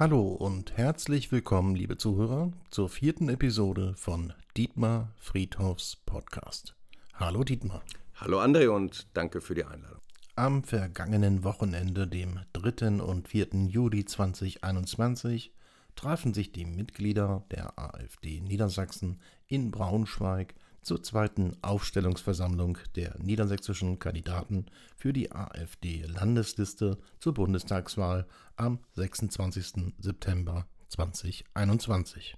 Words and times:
Hallo 0.00 0.28
und 0.28 0.78
herzlich 0.78 1.30
willkommen, 1.30 1.74
liebe 1.74 1.98
Zuhörer, 1.98 2.50
zur 2.70 2.88
vierten 2.88 3.28
Episode 3.28 3.92
von 3.98 4.32
Dietmar 4.56 5.12
Friedhofs 5.18 5.96
Podcast. 6.06 6.74
Hallo 7.12 7.44
Dietmar. 7.44 7.82
Hallo 8.14 8.40
André 8.40 8.68
und 8.68 9.08
danke 9.12 9.42
für 9.42 9.54
die 9.54 9.66
Einladung. 9.66 10.00
Am 10.36 10.64
vergangenen 10.64 11.44
Wochenende, 11.44 12.08
dem 12.08 12.40
3. 12.54 13.02
und 13.02 13.28
4. 13.28 13.48
Juli 13.68 14.06
2021, 14.06 15.52
trafen 15.96 16.32
sich 16.32 16.50
die 16.50 16.64
Mitglieder 16.64 17.44
der 17.50 17.78
AfD 17.78 18.40
Niedersachsen 18.40 19.20
in 19.48 19.70
Braunschweig 19.70 20.54
zur 20.82 21.02
zweiten 21.02 21.56
Aufstellungsversammlung 21.62 22.78
der 22.96 23.18
niedersächsischen 23.18 23.98
Kandidaten 23.98 24.66
für 24.96 25.12
die 25.12 25.32
AfD-Landesliste 25.32 26.98
zur 27.18 27.34
Bundestagswahl 27.34 28.26
am 28.56 28.80
26. 28.94 29.94
September 29.98 30.66
2021. 30.88 32.36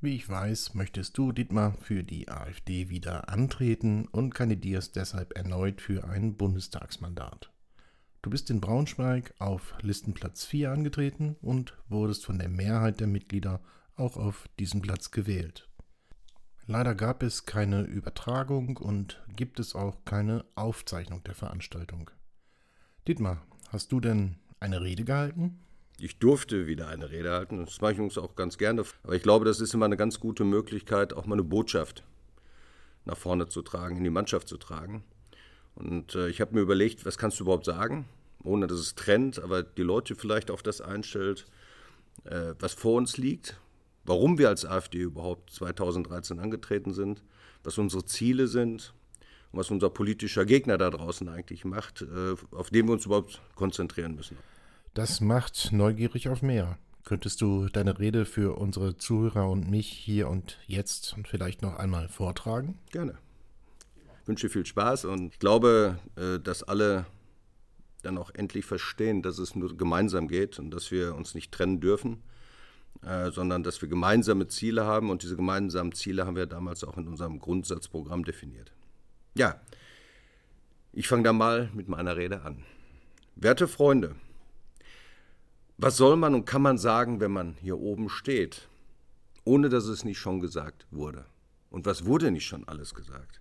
Wie 0.00 0.16
ich 0.16 0.28
weiß, 0.28 0.74
möchtest 0.74 1.16
du, 1.16 1.30
Dietmar, 1.30 1.76
für 1.80 2.02
die 2.02 2.28
AfD 2.28 2.88
wieder 2.88 3.28
antreten 3.28 4.08
und 4.08 4.34
kandidierst 4.34 4.96
deshalb 4.96 5.36
erneut 5.36 5.80
für 5.80 6.04
ein 6.08 6.36
Bundestagsmandat. 6.36 7.52
Du 8.20 8.30
bist 8.30 8.50
in 8.50 8.60
Braunschweig 8.60 9.34
auf 9.38 9.74
Listenplatz 9.80 10.44
4 10.44 10.72
angetreten 10.72 11.36
und 11.40 11.76
wurdest 11.88 12.24
von 12.24 12.38
der 12.38 12.48
Mehrheit 12.48 13.00
der 13.00 13.06
Mitglieder 13.06 13.60
auch 13.94 14.16
auf 14.16 14.48
diesen 14.58 14.82
Platz 14.82 15.10
gewählt. 15.10 15.68
Leider 16.66 16.94
gab 16.94 17.22
es 17.22 17.44
keine 17.44 17.82
Übertragung 17.82 18.76
und 18.76 19.20
gibt 19.34 19.58
es 19.58 19.74
auch 19.74 20.04
keine 20.04 20.44
Aufzeichnung 20.54 21.24
der 21.24 21.34
Veranstaltung. 21.34 22.10
Dietmar, 23.08 23.42
hast 23.70 23.90
du 23.90 23.98
denn 23.98 24.36
eine 24.60 24.80
Rede 24.80 25.04
gehalten? 25.04 25.58
Ich 25.98 26.18
durfte 26.18 26.66
wieder 26.66 26.88
eine 26.88 27.10
Rede 27.10 27.32
halten. 27.32 27.58
Das 27.64 27.80
mache 27.80 27.94
ich 27.94 28.00
uns 28.00 28.16
auch 28.16 28.36
ganz 28.36 28.58
gerne. 28.58 28.84
Aber 29.02 29.14
ich 29.14 29.22
glaube, 29.22 29.44
das 29.44 29.60
ist 29.60 29.74
immer 29.74 29.86
eine 29.86 29.96
ganz 29.96 30.20
gute 30.20 30.44
Möglichkeit, 30.44 31.12
auch 31.12 31.26
mal 31.26 31.34
eine 31.34 31.44
Botschaft 31.44 32.04
nach 33.04 33.16
vorne 33.16 33.48
zu 33.48 33.62
tragen, 33.62 33.96
in 33.96 34.04
die 34.04 34.10
Mannschaft 34.10 34.46
zu 34.46 34.56
tragen. 34.56 35.02
Und 35.74 36.14
äh, 36.14 36.28
ich 36.28 36.40
habe 36.40 36.54
mir 36.54 36.60
überlegt, 36.60 37.04
was 37.04 37.18
kannst 37.18 37.40
du 37.40 37.44
überhaupt 37.44 37.64
sagen, 37.64 38.06
ohne 38.44 38.66
dass 38.66 38.78
es 38.78 38.94
trennt, 38.94 39.40
aber 39.40 39.62
die 39.62 39.82
Leute 39.82 40.14
vielleicht 40.14 40.50
auf 40.50 40.62
das 40.62 40.80
einstellt, 40.80 41.46
äh, 42.24 42.54
was 42.58 42.74
vor 42.74 42.94
uns 42.94 43.16
liegt, 43.16 43.58
warum 44.04 44.38
wir 44.38 44.48
als 44.48 44.64
AfD 44.64 44.98
überhaupt 44.98 45.50
2013 45.50 46.38
angetreten 46.38 46.92
sind, 46.92 47.22
was 47.64 47.78
unsere 47.78 48.04
Ziele 48.04 48.48
sind 48.48 48.94
und 49.52 49.58
was 49.58 49.70
unser 49.70 49.90
politischer 49.90 50.44
Gegner 50.44 50.78
da 50.78 50.90
draußen 50.90 51.28
eigentlich 51.28 51.64
macht, 51.64 52.02
äh, 52.02 52.34
auf 52.52 52.70
den 52.70 52.86
wir 52.86 52.94
uns 52.94 53.06
überhaupt 53.06 53.40
konzentrieren 53.54 54.14
müssen. 54.14 54.36
Das 54.94 55.20
macht 55.20 55.72
neugierig 55.72 56.28
auf 56.28 56.42
mehr. 56.42 56.78
Könntest 57.04 57.40
du 57.40 57.68
deine 57.68 57.98
Rede 57.98 58.24
für 58.24 58.56
unsere 58.58 58.96
Zuhörer 58.96 59.48
und 59.48 59.68
mich 59.68 59.88
hier 59.88 60.28
und 60.28 60.58
jetzt 60.66 61.14
und 61.16 61.26
vielleicht 61.26 61.62
noch 61.62 61.76
einmal 61.76 62.08
vortragen? 62.08 62.78
Gerne. 62.92 63.18
Ich 64.22 64.28
wünsche 64.28 64.48
viel 64.48 64.64
Spaß 64.64 65.06
und 65.06 65.32
ich 65.32 65.38
glaube, 65.40 65.98
äh, 66.16 66.38
dass 66.38 66.62
alle 66.62 67.06
dann 68.02 68.18
auch 68.18 68.30
endlich 68.34 68.64
verstehen, 68.64 69.22
dass 69.22 69.38
es 69.38 69.54
nur 69.54 69.76
gemeinsam 69.76 70.28
geht 70.28 70.58
und 70.58 70.70
dass 70.70 70.90
wir 70.90 71.14
uns 71.14 71.34
nicht 71.34 71.52
trennen 71.52 71.80
dürfen 71.80 72.22
äh, 73.02 73.30
sondern 73.30 73.62
dass 73.62 73.80
wir 73.82 73.88
gemeinsame 73.88 74.46
Ziele 74.48 74.84
haben 74.84 75.10
und 75.10 75.22
diese 75.22 75.36
gemeinsamen 75.36 75.92
Ziele 75.92 76.26
haben 76.26 76.36
wir 76.36 76.46
damals 76.46 76.84
auch 76.84 76.96
in 76.96 77.08
unserem 77.08 77.38
Grundsatzprogramm 77.38 78.24
definiert. 78.24 78.72
Ja, 79.34 79.60
ich 80.92 81.08
fange 81.08 81.22
da 81.22 81.32
mal 81.32 81.70
mit 81.74 81.88
meiner 81.88 82.16
Rede 82.16 82.42
an. 82.42 82.64
Werte 83.34 83.66
Freunde, 83.66 84.14
was 85.78 85.96
soll 85.96 86.16
man 86.16 86.34
und 86.34 86.44
kann 86.44 86.62
man 86.62 86.78
sagen, 86.78 87.18
wenn 87.20 87.32
man 87.32 87.56
hier 87.60 87.78
oben 87.78 88.08
steht, 88.08 88.68
ohne 89.44 89.68
dass 89.68 89.86
es 89.86 90.04
nicht 90.04 90.18
schon 90.18 90.40
gesagt 90.40 90.86
wurde? 90.90 91.24
Und 91.70 91.86
was 91.86 92.04
wurde 92.04 92.30
nicht 92.30 92.46
schon 92.46 92.68
alles 92.68 92.94
gesagt? 92.94 93.40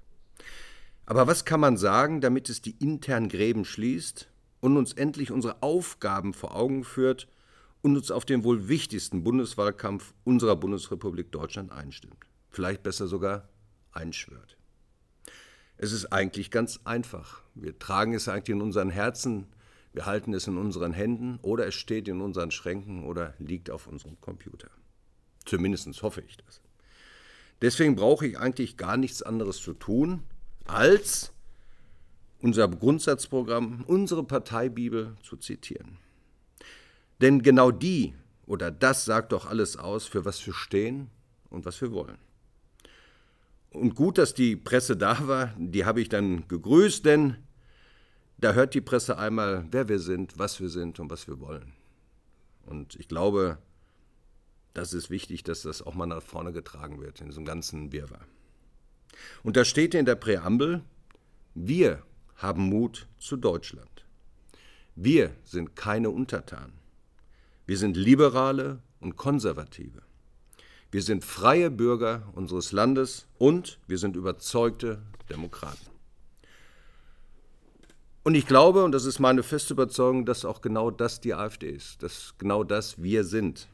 Aber 1.06 1.28
was 1.28 1.45
kann 1.45 1.59
man 1.59 1.78
sagen, 1.78 2.22
damit 2.22 2.50
es 2.50 2.62
die 2.62 2.78
internen 2.79 3.28
Gräben 3.28 3.66
schließt 3.66 4.29
und 4.62 4.78
uns 4.78 4.94
endlich 4.94 5.31
unsere 5.31 5.62
Aufgaben 5.62 6.33
vor 6.33 6.56
Augen 6.56 6.83
führt 6.83 7.28
und 7.81 7.96
uns 7.96 8.12
auf 8.12 8.25
den 8.25 8.44
wohl 8.44 8.68
wichtigsten 8.68 9.24
Bundeswahlkampf 9.24 10.14
unserer 10.24 10.56
Bundesrepublik 10.56 11.31
Deutschland 11.31 11.72
einstimmt. 11.72 12.25
Vielleicht 12.50 12.84
besser 12.84 13.08
sogar 13.08 13.50
einschwört. 13.92 14.58
Es 15.78 15.92
ist 15.92 16.14
eigentlich 16.14 16.52
ganz 16.52 16.80
einfach. 16.84 17.42
Wir 17.56 17.78
tragen 17.80 18.14
es 18.14 18.28
eigentlich 18.28 18.56
in 18.56 18.62
unseren 18.62 18.90
Herzen, 18.90 19.47
wir 19.94 20.06
halten 20.06 20.34
es 20.34 20.47
in 20.47 20.58
unseren 20.58 20.94
Händen 20.94 21.40
oder 21.42 21.68
es 21.68 21.75
steht 21.75 22.08
in 22.08 22.22
unseren 22.22 22.52
Schränken 22.52 23.03
oder 23.03 23.34
liegt 23.40 23.69
auf 23.69 23.88
unserem 23.88 24.19
Computer. 24.22 24.69
Zumindest 25.46 26.02
hoffe 26.03 26.22
ich 26.22 26.38
das. 26.38 26.62
Deswegen 27.62 27.96
brauche 27.96 28.28
ich 28.28 28.38
eigentlich 28.38 28.78
gar 28.78 28.98
nichts 28.98 29.22
anderes 29.22 29.58
zu 29.58 29.74
tun, 29.74 30.24
als 30.66 31.34
unser 32.42 32.68
Grundsatzprogramm, 32.68 33.84
unsere 33.86 34.24
Parteibibel 34.24 35.16
zu 35.22 35.38
zitieren. 35.38 35.98
Denn 37.21 37.41
genau 37.41 37.71
die 37.71 38.13
oder 38.45 38.71
das 38.71 39.05
sagt 39.05 39.31
doch 39.31 39.45
alles 39.45 39.77
aus, 39.77 40.05
für 40.07 40.25
was 40.25 40.45
wir 40.45 40.53
stehen 40.53 41.09
und 41.49 41.65
was 41.65 41.79
wir 41.81 41.91
wollen. 41.91 42.17
Und 43.69 43.95
gut, 43.95 44.17
dass 44.17 44.33
die 44.33 44.55
Presse 44.57 44.97
da 44.97 45.27
war, 45.27 45.53
die 45.57 45.85
habe 45.85 46.01
ich 46.01 46.09
dann 46.09 46.47
gegrüßt, 46.47 47.05
denn 47.05 47.37
da 48.37 48.53
hört 48.53 48.73
die 48.73 48.81
Presse 48.81 49.17
einmal, 49.17 49.65
wer 49.71 49.87
wir 49.87 49.99
sind, 49.99 50.37
was 50.37 50.59
wir 50.59 50.69
sind 50.69 50.99
und 50.99 51.09
was 51.09 51.27
wir 51.27 51.39
wollen. 51.39 51.71
Und 52.65 52.95
ich 52.95 53.07
glaube, 53.07 53.59
das 54.73 54.93
ist 54.93 55.09
wichtig, 55.09 55.43
dass 55.43 55.61
das 55.61 55.81
auch 55.81 55.93
mal 55.93 56.05
nach 56.05 56.23
vorne 56.23 56.51
getragen 56.51 56.99
wird 56.99 57.21
in 57.21 57.27
diesem 57.27 57.45
ganzen 57.45 57.91
Wirrwarr. 57.91 58.25
Und 59.43 59.57
da 59.57 59.63
steht 59.63 59.93
in 59.93 60.05
der 60.05 60.15
Präambel, 60.15 60.83
wir 61.53 62.03
haben 62.35 62.63
Mut 62.63 63.07
zu 63.19 63.38
Deutschland. 63.38 64.05
Wir 64.95 65.35
sind 65.43 65.75
keine 65.75 66.09
Untertanen. 66.09 66.81
Wir 67.66 67.77
sind 67.77 67.95
Liberale 67.95 68.81
und 68.99 69.16
Konservative. 69.16 70.01
Wir 70.91 71.01
sind 71.01 71.23
freie 71.23 71.72
Bürger 71.72 72.27
unseres 72.33 72.72
Landes 72.72 73.27
und 73.38 73.79
wir 73.88 73.97
sind 73.97 74.16
überzeugte 74.16 75.01
Demokraten. 75.29 75.91
Und 78.23 78.35
ich 78.35 78.45
glaube, 78.45 78.83
und 78.83 78.91
das 78.91 79.05
ist 79.05 79.19
meine 79.19 79.41
feste 79.41 79.73
Überzeugung, 79.73 80.25
dass 80.25 80.45
auch 80.45 80.61
genau 80.61 80.91
das 80.91 81.21
die 81.21 81.33
AfD 81.33 81.69
ist, 81.69 82.03
dass 82.03 82.35
genau 82.38 82.63
das 82.63 83.01
wir 83.01 83.23
sind. 83.23 83.67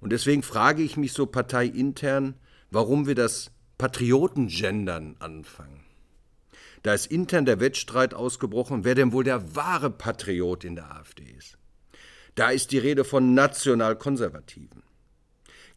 Und 0.00 0.10
deswegen 0.10 0.42
frage 0.42 0.82
ich 0.82 0.96
mich 0.96 1.12
so 1.12 1.26
parteiintern, 1.26 2.34
warum 2.70 3.06
wir 3.06 3.14
das 3.14 3.52
Patriotengendern 3.78 5.16
anfangen. 5.20 5.84
Da 6.82 6.94
ist 6.94 7.06
intern 7.06 7.44
der 7.44 7.60
Wettstreit 7.60 8.14
ausgebrochen, 8.14 8.84
wer 8.84 8.94
denn 8.94 9.12
wohl 9.12 9.24
der 9.24 9.54
wahre 9.54 9.90
Patriot 9.90 10.64
in 10.64 10.76
der 10.76 10.96
AfD 10.96 11.24
ist. 11.24 11.59
Da 12.34 12.50
ist 12.50 12.72
die 12.72 12.78
Rede 12.78 13.04
von 13.04 13.34
national-konservativen, 13.34 14.82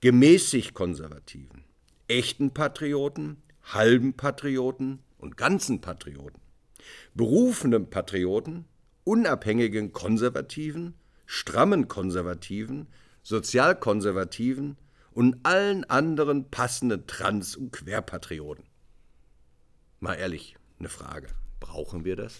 gemäßig 0.01 0.73
konservativen, 0.73 1.63
echten 2.07 2.51
Patrioten, 2.53 3.41
halben 3.63 4.13
Patrioten 4.13 4.99
und 5.17 5.37
ganzen 5.37 5.81
Patrioten, 5.81 6.39
berufenen 7.15 7.89
Patrioten, 7.89 8.65
unabhängigen 9.03 9.93
Konservativen, 9.93 10.93
strammen 11.25 11.87
Konservativen, 11.87 12.87
Sozialkonservativen 13.23 14.77
und 15.11 15.37
allen 15.43 15.85
anderen 15.85 16.49
passenden 16.49 17.07
Trans- 17.07 17.55
und 17.55 17.71
Querpatrioten. 17.71 18.65
Mal 19.99 20.15
ehrlich, 20.15 20.55
eine 20.79 20.89
Frage. 20.89 21.27
Brauchen 21.59 22.03
wir 22.03 22.15
das? 22.15 22.37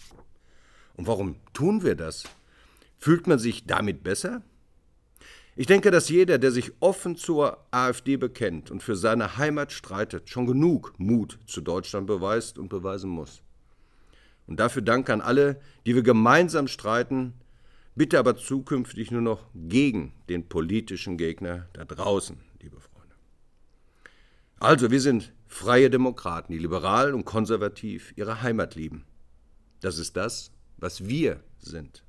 Und 0.96 1.08
warum 1.08 1.38
tun 1.54 1.84
wir 1.84 1.96
das? 1.96 2.26
Fühlt 3.04 3.28
man 3.28 3.38
sich 3.38 3.66
damit 3.66 4.02
besser? 4.02 4.44
Ich 5.58 5.68
denke, 5.68 5.92
dass 5.92 6.08
jeder, 6.08 6.38
der 6.38 6.52
sich 6.52 6.72
offen 6.80 7.18
zur 7.18 7.58
AfD 7.70 8.16
bekennt 8.16 8.72
und 8.72 8.82
für 8.82 8.96
seine 8.96 9.36
Heimat 9.36 9.74
streitet, 9.74 10.30
schon 10.30 10.48
genug 10.48 10.94
Mut 11.00 11.38
zu 11.46 11.60
Deutschland 11.60 12.08
beweist 12.08 12.58
und 12.58 12.70
beweisen 12.70 13.10
muss. 13.10 13.42
Und 14.48 14.62
dafür 14.62 14.82
Dank 14.82 15.10
an 15.10 15.20
alle, 15.20 15.60
die 15.86 15.96
wir 15.96 16.02
gemeinsam 16.02 16.70
streiten, 16.70 17.34
bitte 17.94 18.18
aber 18.18 18.38
zukünftig 18.38 19.12
nur 19.12 19.20
noch 19.20 19.48
gegen 19.54 20.14
den 20.30 20.48
politischen 20.48 21.18
Gegner 21.18 21.68
da 21.74 21.84
draußen, 21.84 22.38
liebe 22.62 22.80
Freunde. 22.80 23.16
Also, 24.62 24.92
wir 24.92 25.02
sind 25.02 25.34
freie 25.46 25.90
Demokraten, 25.90 26.54
die 26.54 26.60
liberal 26.60 27.14
und 27.14 27.26
konservativ 27.26 28.14
ihre 28.16 28.42
Heimat 28.42 28.76
lieben. 28.76 29.04
Das 29.82 30.00
ist 30.00 30.16
das, 30.16 30.54
was 30.78 31.06
wir 31.06 31.44
sind. 31.60 32.06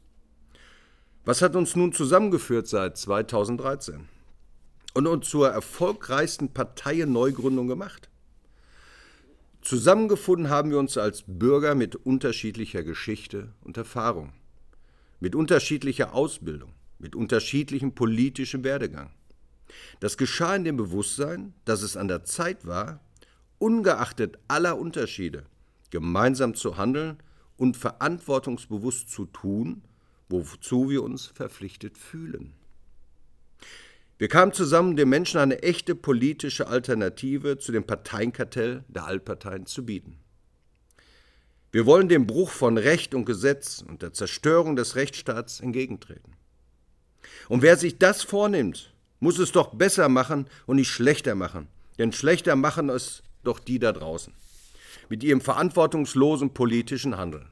Was 1.27 1.41
hat 1.41 1.57
uns 1.57 1.75
nun 1.75 1.95
zusammengeführt 1.95 2.67
seit 2.67 2.99
2013 2.99 4.09
und 4.93 5.07
uns 5.07 5.27
zur 5.27 5.49
erfolgreichsten 5.49 6.53
Parteienneugründung 6.53 7.67
gemacht? 7.67 8.11
Zusammengefunden 9.63 10.51
haben 10.51 10.71
wir 10.71 10.79
uns 10.79 10.99
als 10.99 11.25
Bürger 11.27 11.75
mit 11.75 11.97
unterschiedlicher 11.97 12.83
Geschichte 12.83 13.55
und 13.63 13.79
Erfahrung, 13.79 14.35
mit 15.19 15.35
unterschiedlicher 15.35 16.13
Ausbildung, 16.13 16.75
mit 16.99 17.17
unterschiedlichem 17.17 17.95
politischem 17.95 18.63
Werdegang. 18.63 19.09
Das 20.01 20.19
geschah 20.19 20.55
in 20.55 20.65
dem 20.65 20.77
Bewusstsein, 20.77 21.55
dass 21.65 21.81
es 21.81 21.97
an 21.97 22.09
der 22.09 22.25
Zeit 22.25 22.67
war, 22.67 23.01
ungeachtet 23.57 24.39
aller 24.47 24.79
Unterschiede, 24.79 25.47
gemeinsam 25.89 26.55
zu 26.55 26.77
handeln 26.77 27.17
und 27.57 27.79
verantwortungsbewusst 27.79 29.11
zu 29.11 29.25
tun, 29.25 29.81
wozu 30.29 30.91
wir 30.91 31.03
uns 31.03 31.27
verpflichtet 31.27 31.99
fühlen. 31.99 32.55
Wir 34.19 34.29
kamen 34.29 34.53
zusammen, 34.53 34.97
den 34.97 35.09
Menschen 35.09 35.41
eine 35.41 35.63
echte 35.63 35.95
politische 35.95 36.69
Alternative 36.69 37.59
zu 37.59 37.73
dem 37.73 37.85
Parteienkartell 37.85 38.85
der 38.89 39.07
Altparteien 39.07 39.67
zu 39.67 39.85
bieten. 39.85 40.19
Wir 41.73 41.87
wollen 41.87 42.09
dem 42.09 42.27
Bruch 42.27 42.51
von 42.51 42.79
Recht 42.79 43.15
und 43.15 43.25
Gesetz 43.25 43.85
und 43.87 44.03
der 44.03 44.13
Zerstörung 44.13 44.77
des 44.77 44.95
Rechtsstaats 44.95 45.59
entgegentreten. 45.59 46.37
Und 47.49 47.63
wer 47.63 47.77
sich 47.77 47.99
das 47.99 48.23
vornimmt, 48.23 48.95
muss 49.19 49.39
es 49.39 49.51
doch 49.51 49.75
besser 49.75 50.09
machen 50.09 50.49
und 50.67 50.77
nicht 50.77 50.91
schlechter 50.91 51.35
machen. 51.35 51.67
Denn 51.99 52.13
schlechter 52.13 52.55
machen 52.55 52.91
es 52.91 53.25
doch 53.43 53.59
die 53.59 53.81
da 53.81 53.93
draußen. 53.93 54.33
Mit 55.09 55.25
ihrem 55.25 55.41
verantwortungslosen 55.41 56.55
politischen 56.55 57.17
Handeln. 57.17 57.49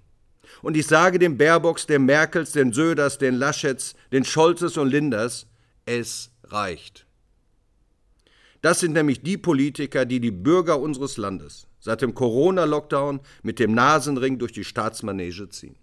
Und 0.61 0.77
ich 0.77 0.87
sage 0.87 1.19
den 1.19 1.39
Baerbocks, 1.39 1.87
den 1.87 2.05
Merkels, 2.05 2.53
den 2.53 2.73
Söders, 2.73 3.19
den 3.19 3.35
Laschets, 3.35 3.95
den 4.13 4.25
Scholzes 4.25 4.77
und 4.77 4.89
Linders, 4.89 5.47
es 5.87 6.31
reicht. 6.45 7.07
Das 8.61 8.81
sind 8.81 8.93
nämlich 8.93 9.23
die 9.23 9.39
Politiker, 9.39 10.05
die 10.05 10.21
die 10.21 10.31
Bürger 10.31 10.79
unseres 10.79 11.17
Landes 11.17 11.67
seit 11.83 12.01
dem 12.01 12.15
Corona-Lockdown 12.15 13.21
mit 13.43 13.59
dem 13.59 13.75
Nasenring 13.75 14.39
durch 14.39 14.53
die 14.53 14.65
Staatsmanege 14.65 15.49
ziehen. 15.49 15.77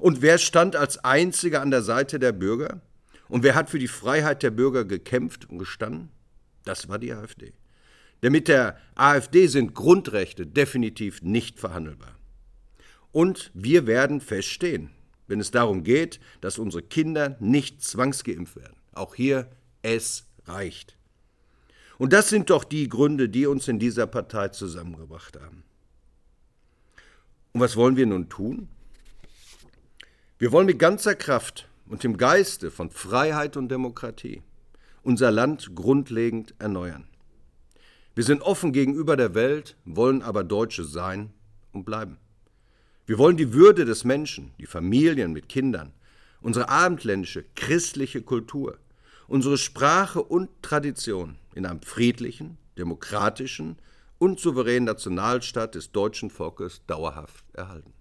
Und 0.00 0.22
wer 0.22 0.38
stand 0.38 0.74
als 0.74 0.98
einziger 1.04 1.62
an 1.62 1.70
der 1.70 1.82
Seite 1.82 2.18
der 2.18 2.32
Bürger? 2.32 2.80
Und 3.28 3.44
wer 3.44 3.54
hat 3.54 3.70
für 3.70 3.78
die 3.78 3.88
Freiheit 3.88 4.42
der 4.42 4.50
Bürger 4.50 4.84
gekämpft 4.84 5.48
und 5.48 5.58
gestanden? 5.58 6.10
Das 6.64 6.88
war 6.88 6.98
die 6.98 7.12
AfD. 7.12 7.52
Denn 8.22 8.32
mit 8.32 8.48
der 8.48 8.76
AfD 8.96 9.46
sind 9.46 9.74
Grundrechte 9.74 10.46
definitiv 10.46 11.22
nicht 11.22 11.60
verhandelbar. 11.60 12.16
Und 13.14 13.52
wir 13.54 13.86
werden 13.86 14.20
feststehen, 14.20 14.90
wenn 15.28 15.38
es 15.38 15.52
darum 15.52 15.84
geht, 15.84 16.18
dass 16.40 16.58
unsere 16.58 16.82
Kinder 16.82 17.36
nicht 17.38 17.80
zwangsgeimpft 17.80 18.56
werden. 18.56 18.74
Auch 18.92 19.14
hier, 19.14 19.48
es 19.82 20.26
reicht. 20.46 20.96
Und 21.96 22.12
das 22.12 22.28
sind 22.28 22.50
doch 22.50 22.64
die 22.64 22.88
Gründe, 22.88 23.28
die 23.28 23.46
uns 23.46 23.68
in 23.68 23.78
dieser 23.78 24.08
Partei 24.08 24.48
zusammengebracht 24.48 25.38
haben. 25.40 25.62
Und 27.52 27.60
was 27.60 27.76
wollen 27.76 27.96
wir 27.96 28.06
nun 28.06 28.28
tun? 28.28 28.66
Wir 30.38 30.50
wollen 30.50 30.66
mit 30.66 30.80
ganzer 30.80 31.14
Kraft 31.14 31.68
und 31.86 32.04
im 32.04 32.16
Geiste 32.16 32.72
von 32.72 32.90
Freiheit 32.90 33.56
und 33.56 33.68
Demokratie 33.68 34.42
unser 35.04 35.30
Land 35.30 35.76
grundlegend 35.76 36.56
erneuern. 36.58 37.06
Wir 38.16 38.24
sind 38.24 38.42
offen 38.42 38.72
gegenüber 38.72 39.16
der 39.16 39.36
Welt, 39.36 39.76
wollen 39.84 40.20
aber 40.20 40.42
Deutsche 40.42 40.82
sein 40.82 41.32
und 41.70 41.84
bleiben. 41.84 42.18
Wir 43.06 43.18
wollen 43.18 43.36
die 43.36 43.52
Würde 43.52 43.84
des 43.84 44.04
Menschen, 44.04 44.52
die 44.58 44.66
Familien 44.66 45.32
mit 45.32 45.48
Kindern, 45.50 45.92
unsere 46.40 46.70
abendländische 46.70 47.44
christliche 47.54 48.22
Kultur, 48.22 48.78
unsere 49.28 49.58
Sprache 49.58 50.22
und 50.22 50.48
Tradition 50.62 51.36
in 51.54 51.66
einem 51.66 51.82
friedlichen, 51.82 52.56
demokratischen 52.78 53.76
und 54.18 54.40
souveränen 54.40 54.84
Nationalstaat 54.84 55.74
des 55.74 55.92
deutschen 55.92 56.30
Volkes 56.30 56.80
dauerhaft 56.86 57.44
erhalten. 57.52 57.92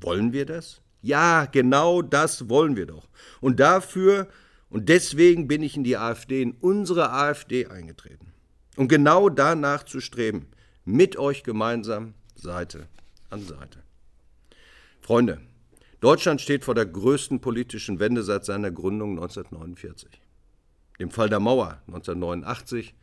Wollen 0.00 0.32
wir 0.32 0.46
das? 0.46 0.80
Ja, 1.02 1.44
genau 1.44 2.00
das 2.00 2.48
wollen 2.48 2.76
wir 2.76 2.86
doch. 2.86 3.08
Und 3.40 3.60
dafür 3.60 4.28
und 4.70 4.88
deswegen 4.88 5.48
bin 5.48 5.62
ich 5.62 5.76
in 5.76 5.84
die 5.84 5.98
AfD, 5.98 6.40
in 6.40 6.52
unsere 6.52 7.10
AfD 7.10 7.66
eingetreten. 7.66 8.32
Um 8.76 8.88
genau 8.88 9.28
danach 9.28 9.82
zu 9.82 10.00
streben, 10.00 10.46
mit 10.86 11.18
euch 11.18 11.42
gemeinsam 11.44 12.14
Seite 12.34 12.88
an 13.32 13.42
Seite. 13.42 13.82
Freunde, 15.00 15.40
Deutschland 16.00 16.40
steht 16.40 16.64
vor 16.64 16.74
der 16.74 16.86
größten 16.86 17.40
politischen 17.40 17.98
Wende 17.98 18.22
seit 18.22 18.44
seiner 18.44 18.70
Gründung 18.70 19.10
1949. 19.12 20.20
Dem 21.00 21.10
Fall 21.10 21.28
der 21.28 21.40
Mauer 21.40 21.80
1989 21.86 22.94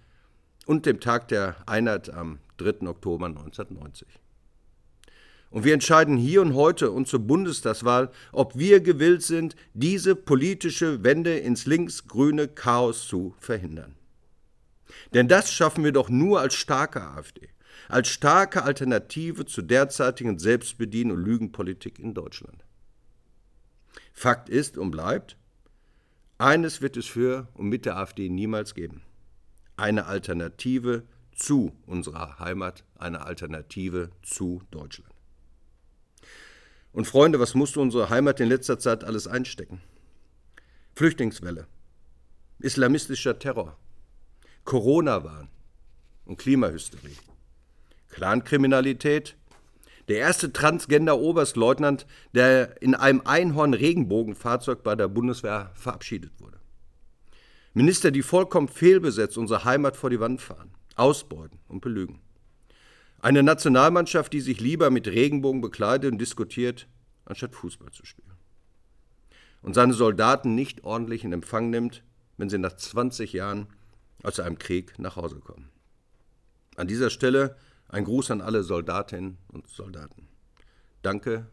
und 0.66 0.86
dem 0.86 1.00
Tag 1.00 1.28
der 1.30 1.56
Einheit 1.68 2.10
am 2.10 2.40
3. 2.58 2.88
Oktober 2.88 3.26
1990. 3.26 4.08
Und 5.50 5.64
wir 5.64 5.74
entscheiden 5.74 6.16
hier 6.16 6.42
und 6.42 6.54
heute 6.54 6.92
und 6.92 7.08
zur 7.08 7.22
Bundestagswahl, 7.22 8.12
ob 8.32 8.58
wir 8.58 8.82
gewillt 8.82 9.24
sind, 9.24 9.56
diese 9.74 10.16
politische 10.16 11.04
Wende 11.04 11.40
ins 11.40 11.66
linksgrüne 11.66 12.48
Chaos 12.48 13.08
zu 13.08 13.34
verhindern. 13.40 13.96
Denn 15.14 15.28
das 15.28 15.52
schaffen 15.52 15.84
wir 15.84 15.92
doch 15.92 16.10
nur 16.10 16.40
als 16.40 16.54
starke 16.54 17.02
AfD, 17.02 17.49
als 17.90 18.08
starke 18.08 18.64
Alternative 18.64 19.46
zur 19.46 19.64
derzeitigen 19.64 20.38
Selbstbedien- 20.38 21.12
und 21.12 21.24
Lügenpolitik 21.24 22.00
in 22.00 22.14
Deutschland. 22.14 22.64
Fakt 24.14 24.48
ist 24.48 24.78
und 24.78 24.92
bleibt, 24.92 25.38
eines 26.38 26.82
wird 26.82 26.98
es 26.98 27.08
für 27.08 27.50
und 27.56 27.68
mit 27.68 27.86
der 27.86 27.98
AfD 27.98 28.30
niemals 28.30 28.76
geben. 28.76 29.02
Eine 29.76 30.06
Alternative 30.06 31.04
zu 31.34 31.74
unserer 31.88 32.38
Heimat, 32.38 32.86
eine 32.96 33.26
Alternative 33.26 34.12
zu 34.22 34.62
Deutschland. 34.72 35.14
Und 36.92 37.06
Freunde, 37.06 37.40
was 37.40 37.56
musste 37.56 37.80
unsere 37.80 38.10
Heimat 38.10 38.40
in 38.40 38.50
letzter 38.50 38.78
Zeit 38.78 39.04
alles 39.04 39.28
einstecken? 39.28 39.82
Flüchtlingswelle, 40.96 41.68
islamistischer 42.60 43.40
Terror, 43.40 43.78
Corona-Wahn 44.64 45.50
und 46.26 46.38
Klimahysterie, 46.38 47.16
Clankriminalität, 48.10 49.36
der 50.08 50.18
erste 50.18 50.52
Transgender-Oberstleutnant, 50.52 52.08
der 52.34 52.82
in 52.82 52.96
einem 52.96 53.22
Einhorn-Regenbogenfahrzeug 53.24 54.84
bei 54.84 54.96
der 54.96 55.08
Bundeswehr 55.08 55.72
verabschiedet 55.76 56.32
wurde. 56.40 56.60
Minister, 57.74 58.10
die 58.12 58.24
vollkommen 58.24 58.68
fehlbesetzt 58.68 59.38
unsere 59.38 59.64
Heimat 59.64 59.96
vor 59.96 60.10
die 60.10 60.20
Wand 60.20 60.42
fahren, 60.42 60.72
ausbeuten 60.96 61.60
und 61.68 61.82
belügen. 61.82 62.20
Eine 63.22 63.44
Nationalmannschaft, 63.44 64.34
die 64.34 64.42
sich 64.42 64.60
lieber 64.60 64.90
mit 64.90 65.08
Regenbogen 65.08 65.62
bekleidet 65.62 66.12
und 66.12 66.18
diskutiert, 66.18 66.88
anstatt 67.26 67.54
Fußball 67.54 67.92
zu 67.92 68.06
spielen. 68.06 68.34
Und 69.62 69.76
seine 69.76 69.94
Soldaten 69.94 70.56
nicht 70.56 70.84
ordentlich 70.84 71.24
in 71.24 71.34
Empfang 71.34 71.70
nimmt, 71.70 72.04
wenn 72.38 72.50
sie 72.50 72.58
nach 72.58 72.76
20 72.76 73.34
Jahren 73.34 73.68
aus 74.24 74.40
einem 74.40 74.58
Krieg 74.58 74.98
nach 74.98 75.18
Hause 75.18 75.40
kommen. 75.40 75.70
An 76.78 76.88
dieser 76.88 77.10
Stelle 77.10 77.58
ein 77.90 78.06
Gruß 78.06 78.32
an 78.32 78.42
alle 78.42 78.64
Soldatinnen 78.64 79.38
und 79.52 79.68
Soldaten. 79.68 80.28
Danke 81.02 81.48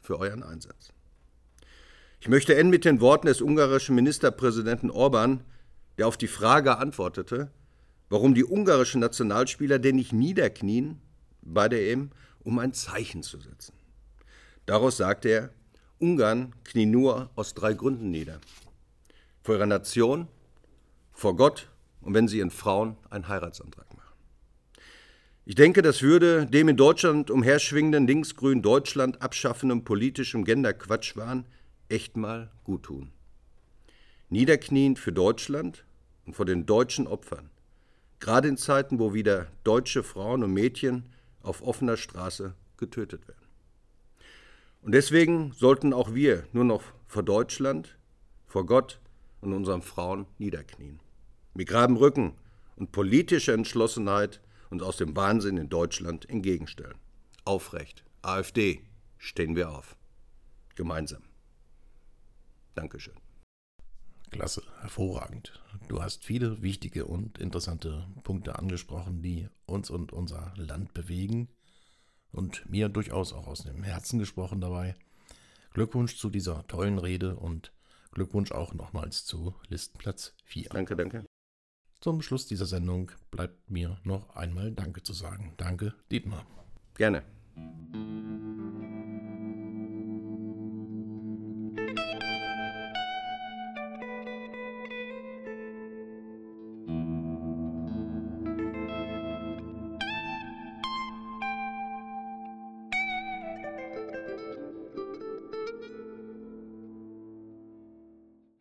für 0.00 0.18
euren 0.18 0.42
Einsatz. 0.42 0.92
Ich 2.20 2.28
möchte 2.28 2.54
enden 2.54 2.70
mit 2.70 2.84
den 2.84 3.00
Worten 3.00 3.26
des 3.26 3.40
ungarischen 3.40 3.94
Ministerpräsidenten 3.94 4.90
Orban, 4.90 5.42
der 5.96 6.06
auf 6.06 6.16
die 6.16 6.28
Frage 6.28 6.76
antwortete, 6.76 7.50
warum 8.08 8.34
die 8.34 8.44
ungarischen 8.44 9.00
Nationalspieler 9.00 9.78
denn 9.78 9.96
nicht 9.96 10.12
niederknien 10.12 11.00
bei 11.40 11.68
der 11.68 11.90
EM, 11.90 12.10
um 12.40 12.58
ein 12.58 12.74
Zeichen 12.74 13.22
zu 13.22 13.38
setzen. 13.40 13.74
Daraus 14.66 14.96
sagte 14.96 15.28
er, 15.28 15.50
Ungarn 15.98 16.54
knie 16.64 16.86
nur 16.86 17.30
aus 17.36 17.54
drei 17.54 17.74
Gründen 17.74 18.10
nieder. 18.10 18.40
Vor 19.42 19.56
ihrer 19.56 19.66
Nation, 19.66 20.28
vor 21.12 21.36
Gott 21.36 21.68
und 22.00 22.14
wenn 22.14 22.26
sie 22.26 22.38
ihren 22.38 22.50
Frauen 22.50 22.96
einen 23.10 23.28
Heiratsantrag 23.28 23.86
machen. 23.94 23.99
Ich 25.50 25.56
denke, 25.56 25.82
das 25.82 26.02
würde 26.02 26.46
dem 26.46 26.68
in 26.68 26.76
Deutschland 26.76 27.28
umherschwingenden 27.28 28.06
linksgrün 28.06 28.62
Deutschland 28.62 29.20
abschaffenden 29.20 29.82
politischen 29.82 30.44
Genderquatschwahn 30.44 31.44
echt 31.88 32.16
mal 32.16 32.52
gut 32.62 32.84
tun. 32.84 33.10
Niederkniend 34.28 35.00
für 35.00 35.10
Deutschland 35.10 35.84
und 36.24 36.36
vor 36.36 36.46
den 36.46 36.66
deutschen 36.66 37.08
Opfern 37.08 37.50
gerade 38.20 38.46
in 38.46 38.56
Zeiten, 38.58 39.00
wo 39.00 39.12
wieder 39.12 39.48
deutsche 39.64 40.04
Frauen 40.04 40.44
und 40.44 40.54
Mädchen 40.54 41.06
auf 41.42 41.62
offener 41.62 41.96
Straße 41.96 42.54
getötet 42.76 43.26
werden. 43.26 43.48
Und 44.82 44.92
deswegen 44.92 45.50
sollten 45.50 45.92
auch 45.92 46.14
wir 46.14 46.44
nur 46.52 46.64
noch 46.64 46.84
vor 47.08 47.24
Deutschland, 47.24 47.98
vor 48.46 48.66
Gott 48.66 49.00
und 49.40 49.52
unseren 49.52 49.82
Frauen 49.82 50.26
niederknien. 50.38 51.00
Mit 51.54 51.66
geradem 51.66 51.96
Rücken 51.96 52.34
und 52.76 52.92
politischer 52.92 53.54
Entschlossenheit 53.54 54.40
uns 54.70 54.82
aus 54.82 54.96
dem 54.96 55.14
Wahnsinn 55.16 55.56
in 55.56 55.68
Deutschland 55.68 56.28
entgegenstellen. 56.28 56.98
Aufrecht, 57.44 58.04
AfD, 58.22 58.82
stehen 59.18 59.56
wir 59.56 59.70
auf. 59.70 59.96
Gemeinsam. 60.76 61.22
Dankeschön. 62.74 63.14
Klasse, 64.30 64.62
hervorragend. 64.80 65.60
Du 65.88 66.02
hast 66.02 66.24
viele 66.24 66.62
wichtige 66.62 67.04
und 67.04 67.38
interessante 67.38 68.06
Punkte 68.22 68.58
angesprochen, 68.58 69.22
die 69.22 69.48
uns 69.66 69.90
und 69.90 70.12
unser 70.12 70.54
Land 70.56 70.94
bewegen 70.94 71.48
und 72.30 72.68
mir 72.70 72.88
durchaus 72.88 73.32
auch 73.32 73.48
aus 73.48 73.64
dem 73.64 73.82
Herzen 73.82 74.20
gesprochen 74.20 74.60
dabei. 74.60 74.94
Glückwunsch 75.72 76.16
zu 76.16 76.30
dieser 76.30 76.66
tollen 76.68 76.98
Rede 76.98 77.36
und 77.36 77.72
Glückwunsch 78.12 78.52
auch 78.52 78.72
nochmals 78.74 79.24
zu 79.24 79.54
Listenplatz 79.68 80.34
4. 80.44 80.68
Danke, 80.70 80.96
danke. 80.96 81.24
Zum 82.00 82.22
Schluss 82.22 82.46
dieser 82.46 82.64
Sendung 82.64 83.12
bleibt 83.30 83.70
mir 83.70 83.98
noch 84.04 84.34
einmal 84.34 84.72
Danke 84.72 85.02
zu 85.02 85.12
sagen. 85.12 85.52
Danke, 85.58 85.92
Dietmar. 86.10 86.46
Gerne. 86.94 87.22